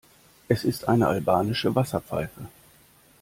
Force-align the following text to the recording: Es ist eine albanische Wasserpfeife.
Es 0.47 0.63
ist 0.63 0.87
eine 0.89 1.07
albanische 1.09 1.75
Wasserpfeife. 1.75 2.47